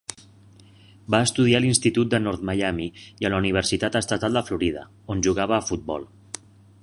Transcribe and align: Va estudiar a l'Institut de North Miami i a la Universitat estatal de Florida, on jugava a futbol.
Va 1.15 1.19
estudiar 1.27 1.59
a 1.61 1.63
l'Institut 1.65 2.09
de 2.13 2.21
North 2.23 2.47
Miami 2.49 2.87
i 3.25 3.29
a 3.29 3.31
la 3.33 3.41
Universitat 3.43 3.99
estatal 4.01 4.39
de 4.39 4.45
Florida, 4.49 4.87
on 5.17 5.21
jugava 5.29 5.59
a 5.59 5.67
futbol. 5.71 6.09